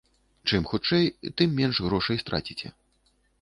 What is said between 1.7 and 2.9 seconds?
грошай страціце.